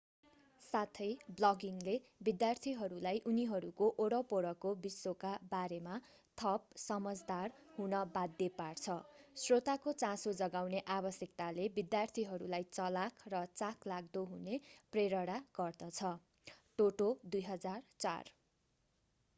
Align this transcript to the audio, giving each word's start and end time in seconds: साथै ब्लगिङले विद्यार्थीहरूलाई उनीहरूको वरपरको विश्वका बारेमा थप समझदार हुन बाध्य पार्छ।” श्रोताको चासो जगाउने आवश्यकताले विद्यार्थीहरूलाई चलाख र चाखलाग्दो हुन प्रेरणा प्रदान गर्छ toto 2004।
साथै 0.63 1.07
ब्लगिङले 1.39 1.91
विद्यार्थीहरूलाई 2.27 3.19
उनीहरूको 3.31 3.89
वरपरको 3.99 4.71
विश्वका 4.85 5.33
बारेमा 5.51 5.97
थप 6.37 6.79
समझदार 6.85 7.53
हुन 7.75 7.99
बाध्य 8.17 8.47
पार्छ।” 8.57 8.95
श्रोताको 9.37 9.93
चासो 9.99 10.33
जगाउने 10.41 10.81
आवश्यकताले 10.97 11.69
विद्यार्थीहरूलाई 11.77 12.67
चलाख 12.73 13.29
र 13.29 13.43
चाखलाग्दो 13.55 14.25
हुन 14.27 14.61
प्रेरणा 14.93 15.39
प्रदान 15.53 15.89
गर्छ 15.89 16.15
toto 16.79 17.13
2004। 17.33 18.37